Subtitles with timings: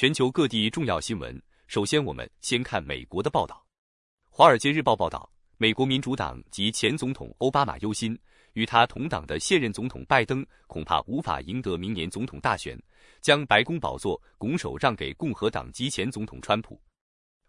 [0.00, 1.38] 全球各地重要新闻。
[1.66, 3.62] 首先，我们先看美国的报道。
[4.34, 8.18] 《华尔街日报》报道，美国民主党及前总统欧巴马忧心，
[8.54, 12.82] 与他同党的现任总统拜登恐怕无法赢得明年总统大选，
[13.20, 16.76] 将白宫宝座拱手让给共和党及前总统川普。《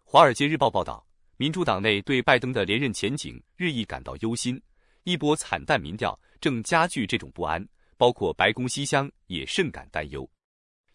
[0.04, 1.02] 华尔街日报》报道，
[1.38, 4.60] 民主党内对拜登的连任前景日益感到忧心，
[5.04, 7.66] 一波惨淡民调正加剧这种不安，
[7.96, 10.30] 包括白宫西厢也甚感担忧。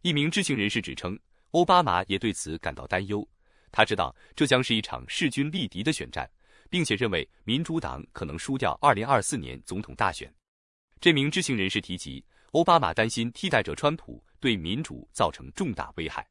[0.03, 1.17] 一名知情人士指称，
[1.51, 3.27] 欧巴马也对此感到担忧。
[3.71, 6.29] 他知道这将是一场势均力敌的选战，
[6.69, 10.33] 并且认为民主党可能输掉2024年总统大选。
[10.99, 16.27] 这名知情人士提及，欧巴马担心替代者川普对民主造成重大危害。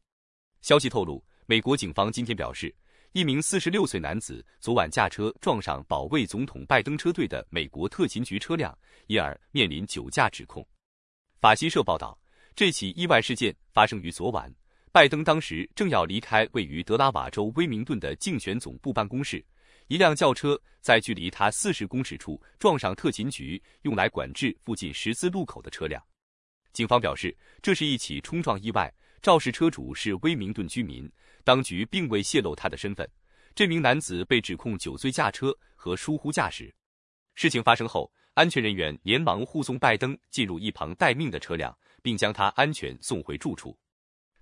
[0.62, 2.74] 消息透露，美国警方今天表示，
[3.12, 10.66] 一名46岁男子昨晚驾车撞上保卫总统拜登车队的美国特勤局车辆，因而面临酒驾指控。
[11.40, 12.18] 法新社报道。
[12.56, 14.50] 这起意外事件发生于昨晚，
[14.96, 19.44] 拜登当时正要离开位于德拉瓦州威明顿的竞选总部办公室，
[19.88, 26.02] 一辆轿车在距离他四十公尺处撞上特勤局用来管制附近十字路口的车辆。
[26.72, 31.06] 警方表示，这是一起冲撞意外，肇事车主是威明顿居民，
[31.44, 33.06] 当局并未泄露他的身份。
[33.54, 36.74] 这名男子被指控酒醉驾车和疏忽驾驶。
[37.34, 41.76] 事情发生后，安全人员连忙护送拜登进入一旁待命的车辆。
[42.02, 43.76] 并将他安全送回住处。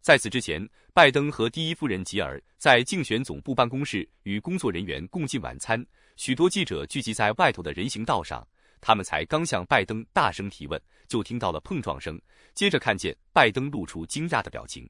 [0.04, 5.82] 在此之前，拜登和第一夫人吉尔在竞选总部办公室与工作人员共进晚餐，
[6.16, 8.46] 许多记者聚集在外头的人行道上。
[8.82, 12.20] 他们才刚向拜登大声提问，就听到了碰撞声，
[12.52, 14.86] 接着看见拜登露出惊讶的表情。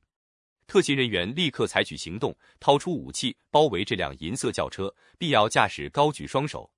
[0.66, 6.68] 特勤人员立刻采取行动，掏出武器包围这辆银色轿车，必要驾驶高举双手。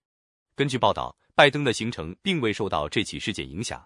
[0.55, 3.83] 根据报道，拜登的行程并未受到这起事件影响。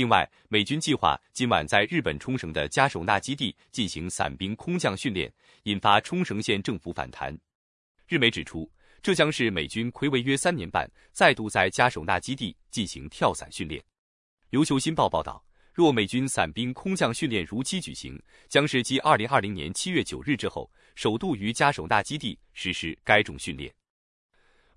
[0.00, 5.30] 另外，美军计划今晚在日本冲绳的嘉手纳基地进行伞兵空降训练，
[5.64, 7.38] 引发冲绳县政府反弹。
[8.08, 8.66] 日媒指出，
[9.02, 13.84] 这将是美军睽违约三年半再度在嘉手纳基地进行跳伞训练。
[14.52, 23.70] 琉球新报报道，若美军伞兵空降训练如期举行，将是继二零二零年七月九日之后，首度于嘉手纳基地实施该种训练。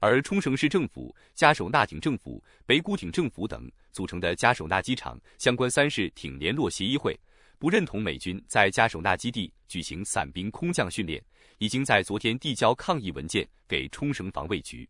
[0.03, 7.17] 而冲绳市政府、嘉手纳町政府、北谷町政府等组成的嘉手纳机场相关三市町联络协议会，
[7.57, 11.23] 不认同美军在嘉手纳基地举行伞兵空降训练，
[11.57, 14.85] 已经在昨天递交抗议文件给冲绳防卫局。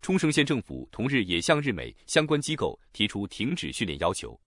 [0.00, 4.40] 冲绳县政府同日也向日美相关机构提出停止训练要求。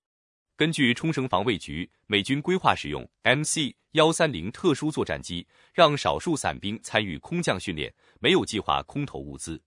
[0.57, 9.61] 根据冲绳防卫局，美军规划使用 MC 幺三零特殊作战机，让少数伞兵参与空降训练，没有计划空投物资。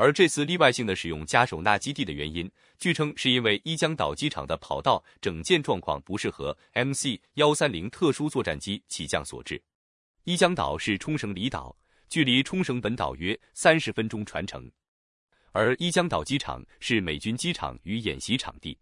[0.00, 9.62] 而这次例外性的使用嘉手纳基地的原因，据称是因为伊江岛机场的跑道整建状况不适合 MC 幺三零特殊作战机起降所致。
[10.24, 11.76] 伊江岛是冲绳离岛，
[12.08, 14.72] 距离冲绳本岛约三十分钟船程，
[15.52, 18.78] 而伊江岛机场是美军机场与演习场地。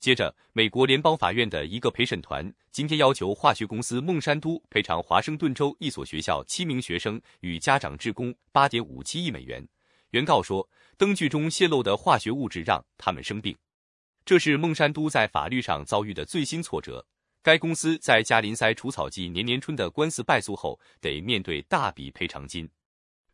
[0.00, 9.64] 接着，美国联邦法院的一个陪审团今天要求化学公司孟山都赔偿华盛顿州一所学校七名学生与家长职工八点五七亿美元。
[10.10, 13.54] 原告说，灯具中泄漏的化学物质让他们生病，
[14.24, 17.04] 这是孟山都在法律上遭遇的最新挫折。
[17.42, 22.68] 该公司在加林塞除草剂年年春的官司败诉后，得面对大笔赔偿金。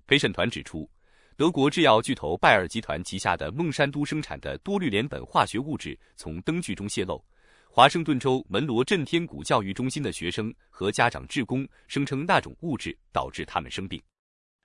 [0.06, 0.88] 陪审团指出，
[1.36, 7.24] 德国制药巨头拜耳集团旗下的孟山都生产的多氯联苯化学物质从灯具中泄漏。
[7.70, 14.00] 华盛顿州门罗镇天谷教育中心的学生和家长志工声称，那种物质导致他们生病。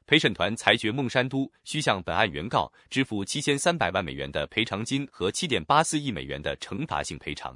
[0.09, 7.55] 陪审团裁决孟山都需向本案原告支付七千三百万美元的赔偿金和七点八四亿美元的惩罚性赔偿。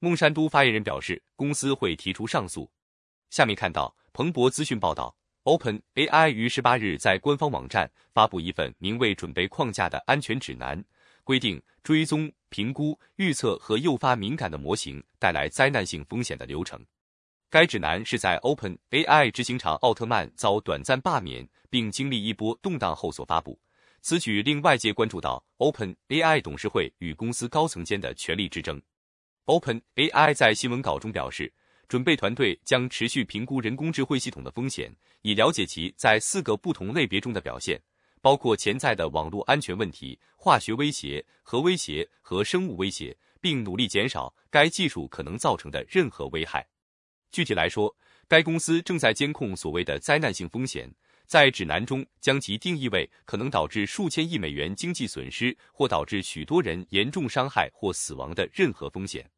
[0.00, 2.68] 孟山都发言人表示，公司会提出上诉。
[3.30, 10.84] 下面看到彭博资讯报道，OpenAI 于十八日在官方网站发布一份名为《准备框架》的安全指南，
[11.22, 16.84] 规定追踪、评估、预测和诱发敏感的模型带来灾难性风险的流程。
[17.56, 23.58] 该指南是在 OpenAI 执行长奥特曼遭短暂罢免并经历一波动荡后所发布。
[24.02, 28.78] 此举令外界关注到 OpenAI 董事会与公司高层间的权力之争。
[29.46, 31.50] OpenAI 在新闻稿中表示，
[31.88, 37.80] 准备团队将持续评估人工智慧系统的风险，以了解其在四个不同类别中的表现，
[38.20, 46.62] 包括潜在的网络安全问题、化学威胁、核威胁和生物威胁，并努力减少该技术可能造成的任何危害。
[47.30, 47.94] 具体来说，
[48.28, 50.90] 该公司正在监控所谓的灾难性风险，
[51.26, 59.28] 在指南中将其定义为可能导致数千亿美元经济损失或导致许多人严重伤害或死亡的任何风险。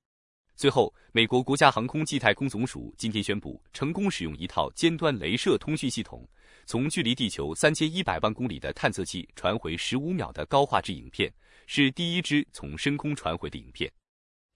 [0.54, 6.28] 最后，美国国家航空暨太空总署今天宣布，成功使用一套尖端镭射通讯系统，
[6.66, 11.32] 从距离地球三千一百万公里的探测器传回十五秒的高画质影片，
[11.66, 13.88] 是第一支从深空传回的影片。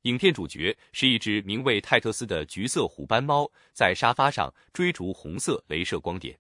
[0.03, 6.37] 影片主角是一只名为泰特斯的橘色虎斑猫，在沙发上追逐红色镭射光点。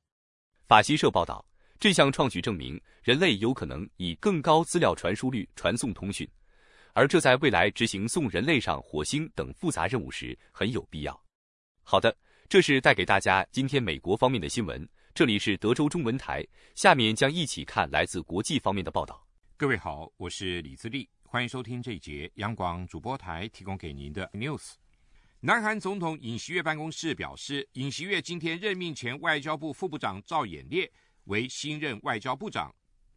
[0.66, 1.44] 法新社报道，
[1.78, 6.28] 这项创举证明，人类有可能以更高资料传输率传送通讯。
[6.92, 11.22] 而这在未来执行送人类上火星等复杂任务时很有必要。
[11.84, 12.14] 好的，
[12.48, 14.86] 这是带给大家今天美国方面的新闻。
[15.14, 16.44] 这里是德州中文台，
[16.74, 19.24] 下面将一起看来自国际方面的报道。
[19.56, 24.74] 各位好，我是李自立，欢迎收听这一节央广主播台提供给您的 news。
[25.40, 30.92] 南韩总统尹锡悦办公室表示，尹锡悦今天任命前外交部副部长赵衍烈
[31.24, 32.70] 为新任外交部长。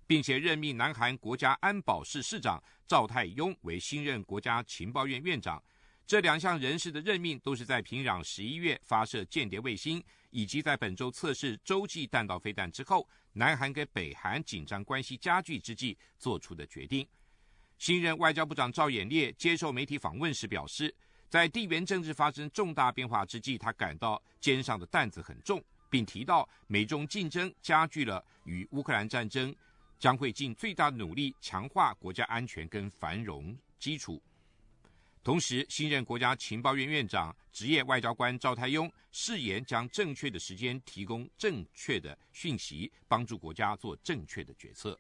[0.08, 5.62] 并且任命南韩国家安保室室长赵泰庸为新任国家情报院院长。
[6.08, 17.06] 这两项人事的任命都是在平壤十一月发射间谍卫星，以及在本周测试洲际弹道飞弹之后，南韩跟北韩紧张关系加剧之际做出的决定。
[17.78, 20.94] 新任外交部长赵衍烈接受媒体访问时表示，
[21.30, 29.56] 在地缘政治发生重大变化之际，他感到肩上的担子很重，并提到美中竞争加剧了与乌克兰战争。
[29.98, 34.22] 将会尽最大努力强化国家安全跟繁荣基础。
[35.24, 45.00] 同时，新任国家情报院院长、职业外交官赵泰庸誓言将正确的时间提供正确的讯息，帮助国家做正确的决策。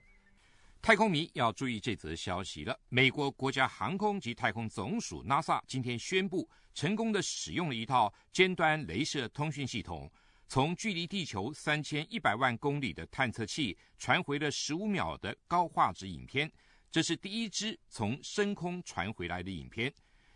[0.85, 10.07] 太空迷要注意这则消息了：美国国家航空及太空总署 NASA 今天宣布，成功的使用了一套尖端镭射通讯系统。
[10.47, 16.51] 从距离地球三千一百万公里的探测器传回了十五秒的高画质影片，
[16.91, 19.91] 这是第一支从深空传回来的影片。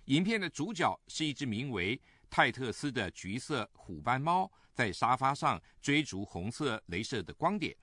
[0.06, 7.78] 影片的主角是一只名为泰特斯的橘色虎斑猫，在沙发上追逐红色镭射的光点。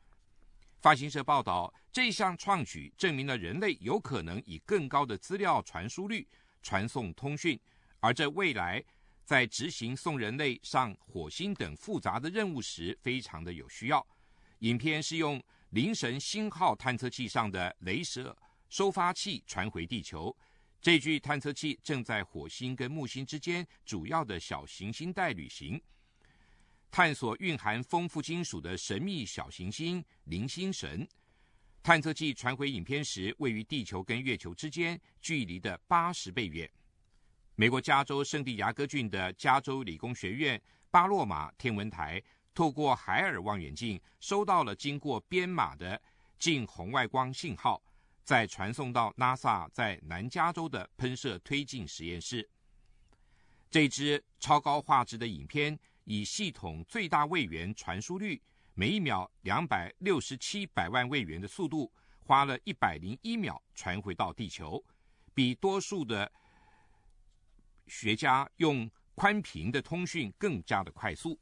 [0.86, 6.24] 法新社报道，这项创举证明了人类有可能以更高的资料传输率
[6.62, 7.58] 传送通讯，
[7.98, 8.80] 而这未来。
[9.24, 14.06] 在执行送人类上火星等复杂的任务时，非常的有需要。
[14.60, 18.38] 影片是用灵神星号探测器上的雷射
[18.68, 20.32] 收发器传回地球。
[20.80, 25.82] 这具探测器正在火星跟木星之间主要的小行星带旅行，
[26.90, 31.06] 探索蕴含丰富金属的神秘小行星铃星神。
[31.82, 36.68] 探测器传回影片时，位于地球跟月球之间，距离的八十倍远。
[37.54, 40.60] 美国加州圣地牙哥郡的加州理工学院
[40.90, 42.22] 巴洛马天文台，
[42.54, 46.00] 透过海尔望远镜收到了经过编码的
[46.38, 47.82] 近红外光信号，
[48.24, 52.48] 再传送到 NASA 在南加州的喷射推进实验室。
[53.70, 58.42] 这支超高画质的影片以系统最大位元传输率，
[58.74, 64.82] 每一秒两百六十七百万位元的速度，花了一百零一秒传回到地球，
[65.34, 66.32] 比多数的。
[67.88, 71.38] 学家用宽频的通讯更加的快速。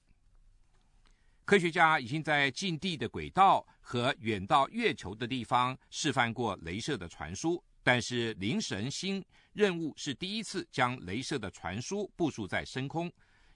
[1.47, 9.25] 科学家已经在近地的轨道和远到月球的地方示范过镭射的传输，但是灵神星
[9.55, 13.11] 任务是第一次将镭射的传输部署在深空，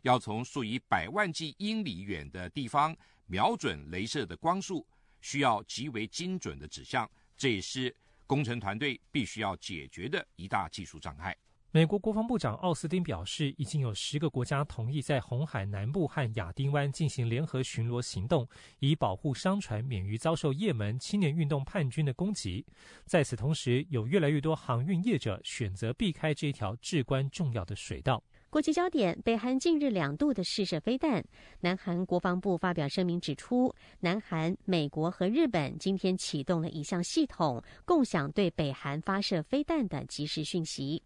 [0.09, 2.97] 要从数以百万计英里远的地方
[3.27, 4.87] 瞄准镭射的光束，
[5.21, 7.95] 需要极为精准的指向，这也是
[8.27, 11.37] 工程团队必须要解决的一大技术障碍。
[11.71, 22.65] 美国国防部长奥斯汀表示，已经有十个国家同意在红海南部和亚丁湾进行联合巡逻行动，以保护商船免于遭受也门青年运动叛军的攻击。
[23.05, 28.25] 在此同时，有越来越多航运业者选择避开这条至关重要的水道。
[28.51, 31.23] 国际焦点：北韩近日两度的试射飞弹。
[31.61, 41.03] 南韩国防部发表声明指出，南韩、美国和日本今天启动了一项系统，共享对北韩发射飞弹的即时讯息。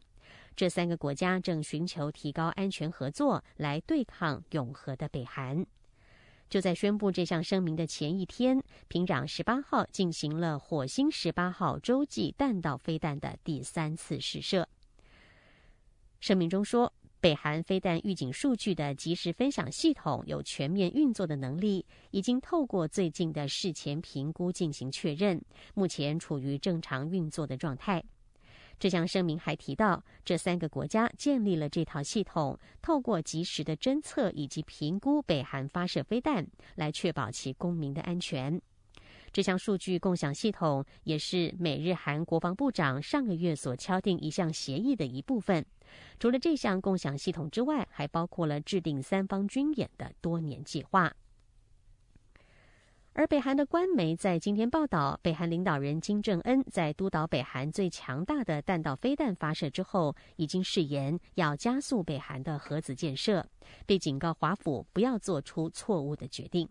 [0.54, 5.66] 这三个国家正寻求提高安全合作，来对抗永和的北韩。
[6.48, 14.68] 就在宣布这项声明的前一天，平壤十八号进行了火星十八号洲际弹道飞弹的第三次试射。
[16.20, 25.40] 声明中说，北韩飞弹预警数据的及时分享系统有全面运作的能力，已经透过最近的事前评估进行确认，
[25.72, 28.02] 目前处于正常运作的状态。
[28.76, 38.60] 这项声明还提到，这三个国家建立了这套系统，透过及时的侦测以及评估北韩发射飞弹，来确保其公民的安全。
[39.32, 45.64] 这项数据共享系统也是美日韩国防部长上个月所敲定一项协议的一部分。
[46.18, 51.14] 除了这项共享系统之外，还包括了制定三方军演的多年计划。
[53.14, 63.46] 而北韩的官媒在今天报道，北韩领导人金正恩在督导北韩最强大的弹道飞弹发射之后，已经誓言要加速北韩的核子建设，
[63.84, 66.66] 并警告华府不要做出错误的决定。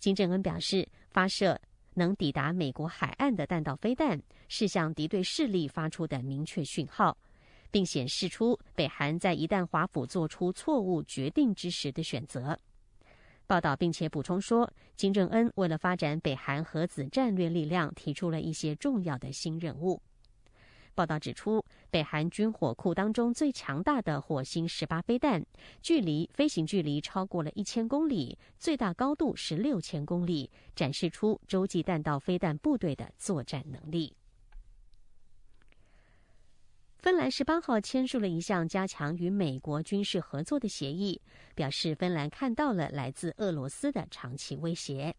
[0.00, 1.60] 金正恩表示，发射
[1.94, 7.16] 能抵达美国海岸的弹道飞弹是向敌对势力发出的明确讯号，
[7.70, 12.58] 并显示出北韩在一旦华府做出错误决定之时的选择。
[13.46, 20.00] 报道并且补充说，金正恩为了发展北韩核子战略力量，提出了一些重要的新任务。
[21.00, 25.42] 报道指出，北韩军火库当中最强大的火星十八飞弹，
[25.80, 34.14] 距离飞行距离超过了一千公里，最大高度是六千公里，展示出洲际弹道飞弹部队的作战能力。
[36.98, 41.18] 芬兰十八号签署了一项加强与美国军事合作的协议，
[41.54, 45.16] 表示芬兰看到了来自俄罗斯的长期威胁。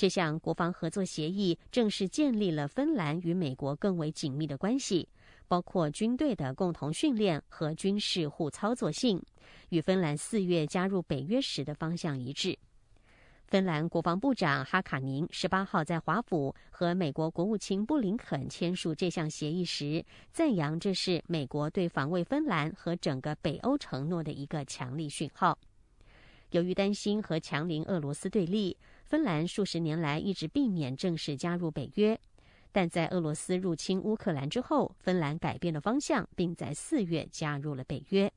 [0.00, 5.06] 这项国防合作协议正式建立了芬兰与美国更为紧密的关系，
[5.46, 9.22] 包括军队的共同训练和军事互操作性，
[9.68, 12.58] 与芬兰四月加入北约时的方向一致。
[13.46, 20.02] 芬兰国防部长哈卡宁十八号在华府和美国国务卿布林肯签署这项协议时，
[20.32, 25.58] 赞扬这是美国对防卫芬兰和整个北欧承诺的一个强力讯号。
[26.52, 28.76] 由于担心和强邻俄罗斯对立，
[29.10, 32.16] 芬兰数十年来一直避免正式加入北约。
[32.70, 38.32] 但在俄罗斯入侵乌克兰之后，芬兰改变了方向，并在四月加入了北约。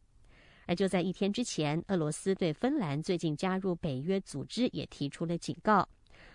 [0.66, 5.88] 而就在一天之前，俄罗斯对芬兰最近加入北约组织也提出了警告。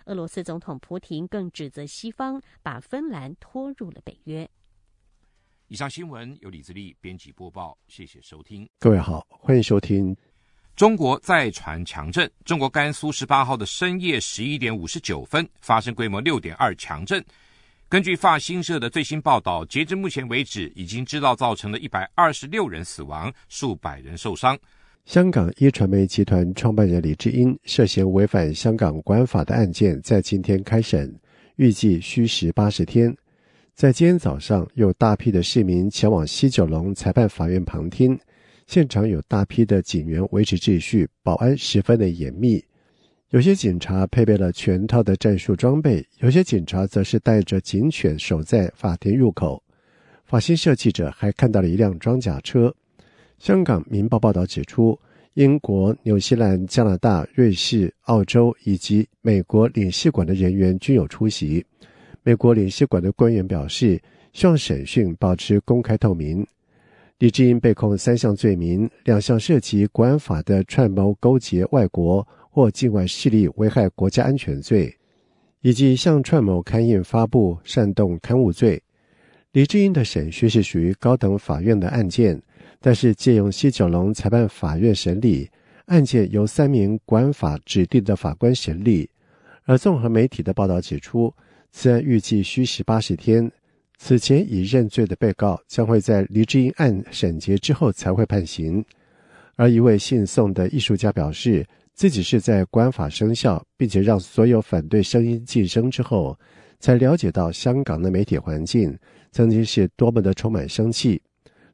[0.05, 4.49] 俄罗斯总统普廷更指责西方把芬兰拖入了北约。
[5.67, 8.71] 以上新闻由李自力编辑播报，谢谢收听。
[8.79, 10.17] 各位好，欢迎收听。
[10.79, 17.21] 中国再传强震，中国甘肃十八号的深夜十一点五十九分发生规模六点二强震。
[17.89, 24.57] 根据法新社的最新报道，截至目前为止，已经知道造成了一百二十六人死亡，数百人受伤。
[25.05, 31.13] 香港壹传媒集团创办人李志英涉嫌违反香港国安法的案件，在今天开审，
[31.57, 33.13] 预计需时八十天。
[33.75, 38.17] 在今天早上，有大批的市民前往西九龙裁判法院旁听，
[38.69, 42.63] 现场有大批的警员维持秩序，保安十分的严密。
[43.31, 49.63] 有些警察配备了全套的战术装备，有些警察则是带着警犬守在法庭入口。
[50.27, 52.75] 法新社记者还看到了一辆装甲车。
[53.39, 54.99] 香港《明报》报道指出，
[55.33, 61.65] 英国、纽西兰、加拿大、瑞士、澳洲以及美国领事馆的人员均有出席。
[62.23, 63.99] 美国领事馆的官员表示，
[64.35, 66.47] 希望审讯保持公开透明。
[67.19, 72.27] 李志英被控三项罪名，两项涉及国安法的串谋勾结外国。
[72.51, 74.93] 或境外势力危害国家安全罪，
[75.61, 78.83] 以及向串谋刊印、发布煽动刊物罪。
[79.53, 82.43] 李志英的审讯是属于高等法院的案件，
[82.81, 85.49] 但是借用西九龙裁判法院审理
[85.87, 89.09] 案件，由三名国安法指定的法官审理。
[89.63, 91.33] 而综合媒体的报道指出，
[91.71, 93.49] 此案预计需时八十天。
[93.99, 98.83] 此前已认罪的被告将会在黎智英案审结之后才会判刑。
[99.57, 101.67] 而一位姓宋的艺术家表示。
[101.99, 106.39] 自己是在国安法生效，并且让所有反对声音噤声之后，
[106.79, 108.97] 才了解到香港的媒体环境
[109.33, 111.21] 曾经是多么的充满生气。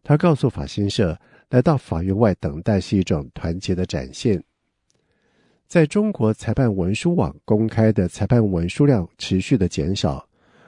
[0.02, 1.14] 他告诉法新社，
[1.50, 4.42] 来到法院外等待是一种团结的展现。
[5.68, 10.26] 在中国裁判文书网公开的裁判文书量持续的减少，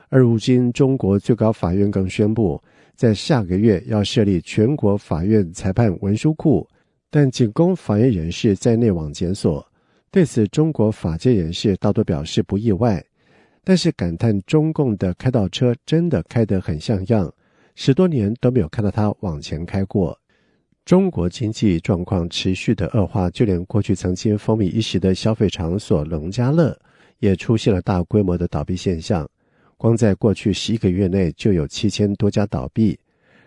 [0.09, 2.63] 而如今中国最高法院更宣布，
[2.95, 6.67] 在下个月要设立全国法院裁判文书库。
[7.09, 9.65] 但仅供法院人士在内网检索，
[10.11, 13.03] 对此中国法界人士大多表示不意外，
[13.65, 17.33] 但是感叹中共的开倒车真的开得很像样，
[17.75, 20.19] 十多年都没有看到它往前开过。
[20.85, 26.77] 中国经济状况持续的恶化，就连过去曾经风靡一时的消费场所农家乐，
[27.19, 29.27] 也出现了大规模的倒闭现象，
[29.76, 32.99] 光在过去十一个月内就有七千多家倒闭。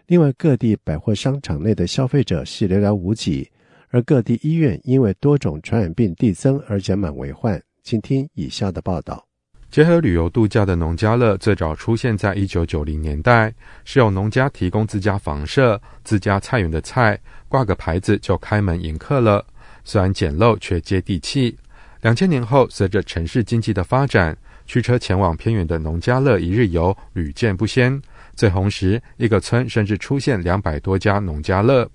[0.08, 3.50] 另外，各地百货商场内的消费者是寥寥无几。
[3.92, 7.60] 而各地医院因为多种传染病递增而人满为患。
[7.82, 9.26] 请听以下的报道：
[9.72, 13.52] 结合旅游度假的农家乐最早出现在一九九零年代，
[13.84, 19.44] 是由农家提供自家房舍、自家菜园的菜，挂个牌子就开门迎客了。
[19.84, 21.58] 虽然简陋却接地气。
[22.02, 24.38] 两千年后，随着城市经济的发展，
[24.70, 28.00] 驱车前往偏远的农家乐一日游屡见不鲜。
[28.36, 31.90] 最红时，一个村甚至出现两百多家农家乐。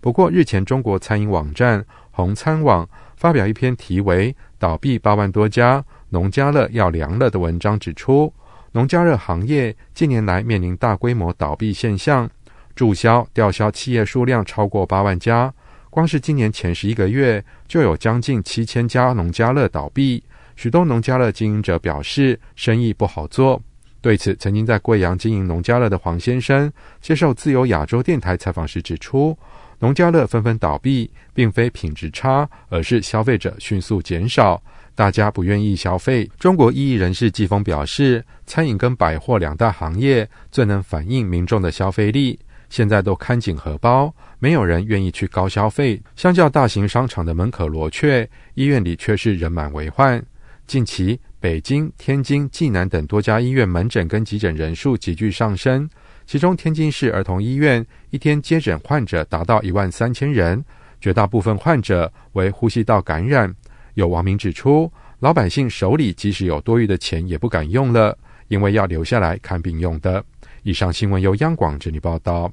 [0.00, 8.32] 不过，日前中国餐饮网站红餐网发表一篇题为“倒闭八万多家，农家乐要凉了”的文章，指出，
[8.70, 12.30] 农家乐行业近年来面临大规模倒闭现象，
[12.76, 15.52] 注销、吊销企业数量超过八万家。
[15.90, 20.22] 光是今年前十一个月，就有将近七千家农家乐倒闭。
[20.60, 23.58] 许多农家乐经营者表示，生意不好做。
[24.02, 29.34] 对此，曾经在贵阳经营农家乐的黄先生接受自由亚洲电台采访时指出，
[29.78, 34.62] 农家乐纷纷倒闭，并非品质差，而是消费者迅速减少，
[34.94, 36.30] 大家不愿意消费。
[36.38, 42.38] 中国异议人士季风表示，餐饮跟百货两大行业最能反映民众的消费力。
[42.68, 45.98] 现在都看紧荷包，没有人愿意去高消费。
[46.16, 50.22] 相较大型商场的门可罗雀，医院里却是人满为患。
[50.70, 55.90] 近期，北京、天津、济南等多家医院门诊跟急诊人数急剧上升，
[56.26, 60.64] 其中天津市儿童医院一天接诊患者达到一万三千人，
[61.00, 63.52] 绝大部分患者为呼吸道感染。
[63.94, 70.24] 有网民指出，老百姓手里即使有多余的钱也不敢用了，因为要留下来看病用的。
[70.62, 72.48] 以上新闻由央广整理报道。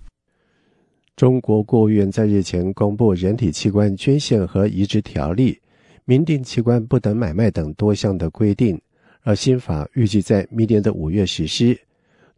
[1.15, 5.53] 中国国务院在日前公布《人体器官捐献和移植条例》，
[6.09, 8.79] 明定器官不得买卖等多项的规定，
[9.23, 11.77] 而新法预计在明年的五月实施。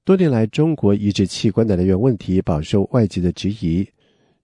[0.04, 3.88] 多年来，中国移植器官的来源问题饱受外界的质疑。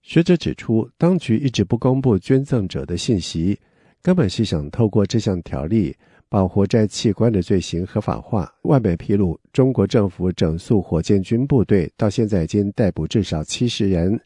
[0.00, 3.58] 学者指出，当局一直不公布捐赠者的信息，
[4.00, 5.96] 根本是想透过这项条例。
[6.28, 8.52] 把活摘器官的罪行合法化。
[8.62, 14.20] 外媒披露，中国政府整肃火箭军部队到现在已经逮捕至少七十人。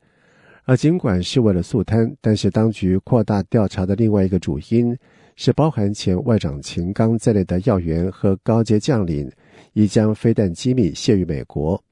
[0.71, 4.97] 而尽管是为了肃贪，但是当局扩大调查的另外一个主因
[5.35, 9.29] 是，包含前外长秦刚在内的要员和高阶将领
[9.73, 11.83] 已将飞弹机密泄于美国。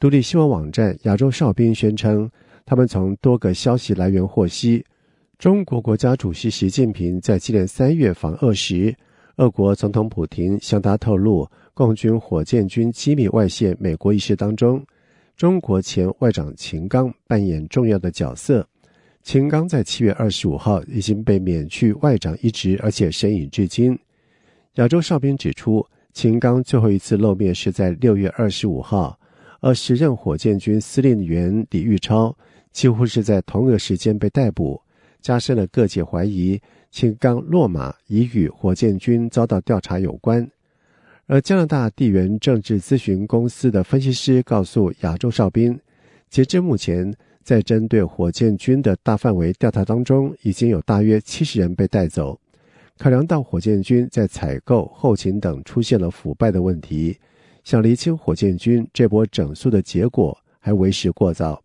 [0.00, 2.28] 独立新闻网站亚洲哨兵宣称，
[2.66, 4.84] 他们从多个消息来源获悉，
[5.38, 8.92] 中国国家主席习近平在今年三月访俄时。
[9.36, 14.84] 俄国总统普京向他透露，共军火箭军机密外泄美国一事当中，
[15.38, 18.68] 中国前外长秦刚扮演重要的角色。
[19.22, 23.96] 秦刚在七月二十五号已经被免去外长一职，而且申隐至今。
[24.74, 29.16] 亚洲哨兵指出，秦刚最后一次露面是在六月二十五号，
[29.60, 32.36] 而时任火箭军司令员李玉超
[32.72, 34.82] 几乎是在同个时间被逮捕，
[35.20, 36.60] 加深了各界怀疑。
[36.90, 40.50] 秦刚落马已与火箭军遭到调查有关，
[41.30, 45.78] 而加拿大地缘政治咨询公司的分析师告诉亚洲哨兵，
[46.30, 47.14] 截至目前，
[47.44, 52.40] 在针对火箭军的大范围调查当中，已经有大约七十人被带走。
[52.96, 57.14] 考量到火箭军在采购、后勤等出现了腐败的问题，
[57.62, 61.62] 想厘清火箭军这波整肃的结果还为时过早。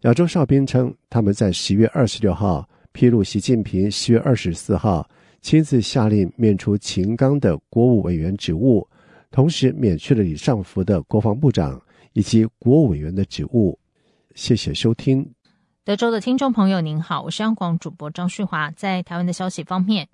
[0.00, 2.66] 亚洲哨兵称，他们在十月二十六号。
[2.92, 5.06] 披露，习近平十月二十四号
[5.40, 8.88] 亲自下令免除秦刚的国务委员职务，
[9.30, 11.80] 同时免去了李尚福的国防部长
[12.12, 13.78] 以及国务委员的职务。
[14.34, 15.32] 谢谢收听。
[15.84, 18.72] 德州的听众朋友您好，我是央广主播张旭华。
[18.72, 20.08] 在台湾的消息方面，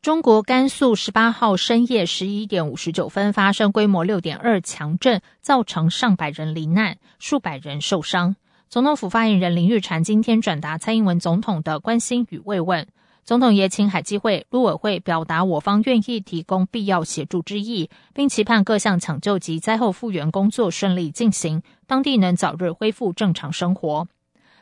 [0.00, 8.36] 中国甘肃十八号深夜十一点五十九分发生规模六点二强震，造成上百人罹难，数百人受伤。
[8.70, 12.88] 总统府发言人林玉婵今天转达蔡英文总统的关心与慰问，
[13.24, 24.08] 总统也请海基会、陆委会表达我方愿意提供必要协助之意，并期盼各项抢救及灾后复原工作顺利进行，当地能早日恢复正常生活。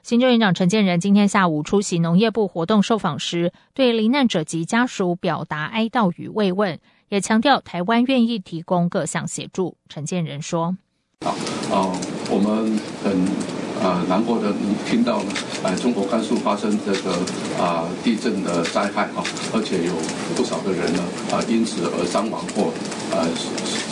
[0.03, 9.77] 行政院长陈建仁今天下午出席农业部活动受访时，对罹难者及家属表达哀悼与慰问，也强调台湾愿意提供各项协助。
[9.88, 10.77] 陈建仁说
[11.25, 11.35] ：“好，
[11.70, 11.99] 哦，
[12.31, 14.53] 我们很。”啊，难过的
[14.88, 17.12] 听到呢，呃，中国甘肃发生这个
[17.59, 19.93] 啊地震的灾害啊，而且有
[20.37, 22.73] 不少的人呢啊因此而伤亡或
[23.11, 23.27] 呃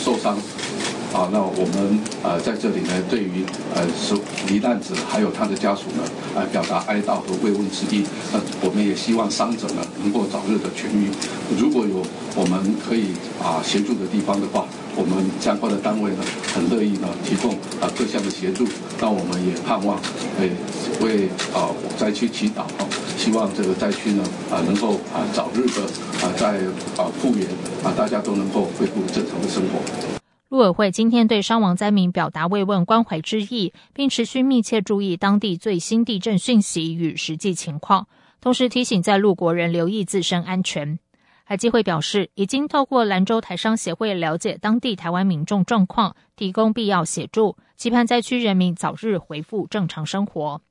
[0.03, 0.37] 受伤。
[1.11, 4.15] 啊，那我们呃在这里呢，对于呃受
[4.47, 6.03] 罹难者还有他的家属呢，
[6.35, 8.05] 呃表达哀悼和慰问之意。
[8.31, 11.09] 那我们也希望伤者呢能够早日的痊愈。
[11.57, 13.07] 如果有我们可以
[13.41, 14.67] 啊协助的地方的话，
[14.99, 18.67] 我们相关的单位呢很乐意呢提供啊各项的协助。
[18.99, 19.97] 那我们也盼望
[20.39, 20.51] 诶
[20.99, 22.83] 为啊灾区祈祷啊，
[23.17, 25.81] 希望这个灾区呢啊能够啊早日的
[26.19, 26.59] 啊在
[27.01, 27.47] 啊复原
[27.81, 29.79] 啊大家都能够恢复正常的生活。
[30.49, 38.07] 陆委会今天对伤亡灾民表达慰问关怀之意，并持续密切注意当地最新地震讯息与实际情况，
[38.41, 40.99] 同时提醒在陆国人留意自身安全。
[41.49, 50.61] 海基会表示，已经透过兰州台商协会了解当地台湾民众状况，提供必要协助，期盼灾区人民早日恢复正常生活。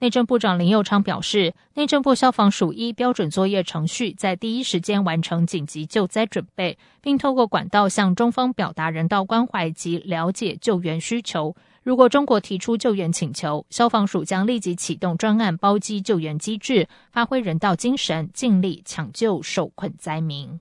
[0.00, 11.54] 内政部长林佑昌表示，内政部消防署依标准作业程序，在第一时间完成紧急救灾准备，并透过管道向中方表达人道关怀及了解救援需求。
[11.88, 20.60] 如果中国提出救援请求，消防署将立即启动专案包机救援机制，发挥人道精神，尽力抢救受困灾民。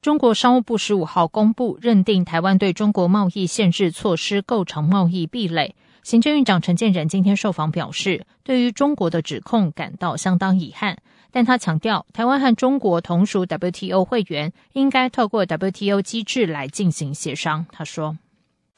[0.00, 5.74] 中国商务部十五号公布，认定台湾对中国贸易限制措施构成贸易壁垒。
[6.02, 10.96] 行政院长陈建仁今天受访表示，对于中国的指控感到相当遗憾，
[11.30, 17.66] 但他强调，台湾和中国同属 WTO 会员，应该透过 WTO 机制来进行协商。
[17.70, 18.16] 他说。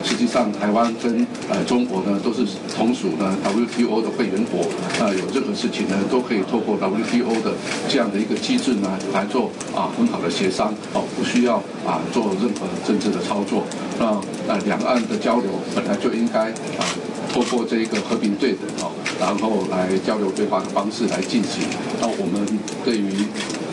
[0.05, 2.45] 实际上，台湾跟呃中国呢都是
[2.77, 4.67] 同属呢 WTO 的会员国，
[4.99, 7.53] 那有任何事情呢都可以透过 WTO 的
[7.89, 13.65] 这样的一个机制呢来做啊很好的协商哦，不需要啊做任何政治的操作。
[13.99, 14.07] 那
[14.49, 16.83] 呃两岸的交流本来就应该啊
[17.33, 21.63] 透过这一个和平对等哦，然后来交流对话的方式来进行。
[22.01, 22.47] 那我们
[22.85, 23.09] 对于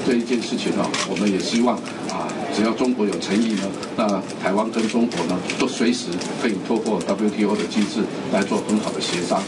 [0.10, 1.78] 这一件事情呢，我们也希望
[2.10, 2.26] 啊。
[2.52, 6.08] 只要中国有诚意呢，那台湾跟中国呢，都随时
[6.42, 8.02] 可以透过 WTO 的机制
[8.34, 9.40] 来做很好的协商。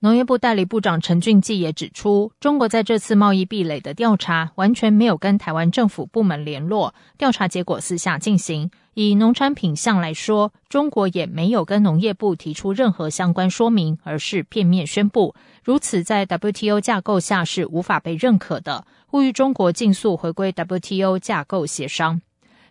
[0.00, 8.70] 农业部代理部长陈俊记也指出，中国在这次贸易壁垒的调查完全没有跟台湾政府部门联络，调查结果私下进行。
[8.92, 15.34] 以农产品项来说，中国也没有跟农业部提出任何相关说明，而是片面宣布。
[15.64, 22.20] 如此在 WTO 架构下是无法被认可的，呼吁中国尽速回归 WTO 架构协商。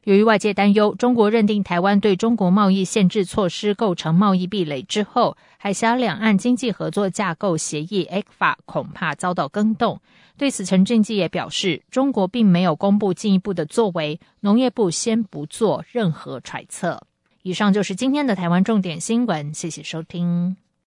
[0.05, 9.99] 由于外界担忧中国认定台湾对中国贸易限制措施构成贸易壁垒之后，海峡两岸经济合作架构协议 ECFA 恐怕遭到更动。
[10.37, 17.01] 对此，陈俊基也表示，中国并没有公布进一步的作为，农业部先不做任何揣测。
[17.41, 20.55] 以上就是今天的台湾重点新闻，谢谢收听。